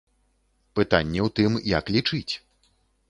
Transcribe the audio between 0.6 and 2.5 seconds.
Пытанне ў тым, як лічыць.